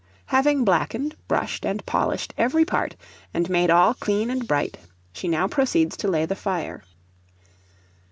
Having 0.33 0.63
blackened, 0.65 1.15
brushed, 1.27 1.63
and 1.63 1.85
polished 1.85 2.33
every 2.35 2.65
part, 2.65 2.95
and 3.35 3.47
made 3.51 3.69
all 3.69 3.93
clean 3.93 4.31
and 4.31 4.47
bright, 4.47 4.79
she 5.13 5.27
now 5.27 5.47
proceeds 5.47 5.95
to 5.97 6.07
lay 6.07 6.25
the 6.25 6.35
fire. 6.35 6.83